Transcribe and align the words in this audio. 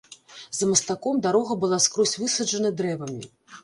За 0.59 0.65
мастком 0.71 1.21
дарога 1.27 1.53
была 1.67 1.79
скрозь 1.87 2.17
высаджана 2.25 2.77
дрэвамі. 2.83 3.21